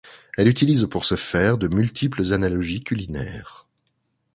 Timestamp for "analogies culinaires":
2.33-3.67